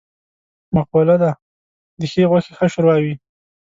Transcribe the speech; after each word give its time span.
مقوله 0.75 1.15
ده: 1.23 1.31
د 1.99 2.01
ښې 2.11 2.23
غوښې 2.29 2.51
ښه 2.57 2.65
شوروا 2.73 2.95
وي. 3.03 3.13